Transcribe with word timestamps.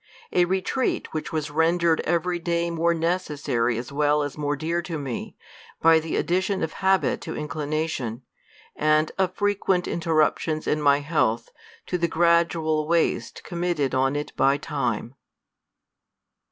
A 0.31 0.45
retreat 0.45 1.13
which 1.13 1.31
was 1.31 1.51
rendered 1.51 1.99
every 2.05 2.39
day 2.39 2.71
more 2.71 2.91
necessary 2.95 3.77
as 3.77 3.91
well 3.91 4.23
as 4.23 4.35
more 4.35 4.55
dear 4.55 4.81
to 4.81 4.97
me, 4.97 5.37
by 5.79 5.99
the 5.99 6.15
addition 6.15 6.63
of 6.63 6.73
habit 6.81 7.21
to 7.21 7.35
inclination, 7.37 8.23
and 8.75 9.11
of 9.19 9.35
frequent 9.35 9.87
interruptions 9.87 10.65
in 10.65 10.81
my 10.81 11.01
health 11.01 11.51
to 11.85 11.99
the 11.99 12.07
gradual 12.07 12.87
waste 12.87 13.43
com 13.43 13.59
mitted 13.59 13.93
on 13.93 14.15
it 14.15 14.35
by 14.35 14.57
time* 14.57 14.73
On 14.73 14.89
THE 14.89 14.97
COLUMBIAN 14.97 15.03
ORATOR. 15.11 15.17